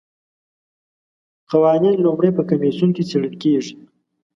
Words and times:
قوانین 1.49 1.95
لومړی 2.05 2.31
په 2.37 2.41
کمیسیون 2.49 2.89
کې 2.95 3.03
څیړل 3.09 3.33
کیږي. 3.43 3.75